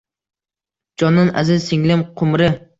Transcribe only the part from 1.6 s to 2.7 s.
singlim Qumri!